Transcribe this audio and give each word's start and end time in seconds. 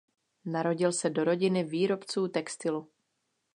Narodil 0.45 0.93
se 0.93 1.09
do 1.09 1.23
rodiny 1.23 1.63
výrobců 1.63 2.27
textilu. 2.27 2.89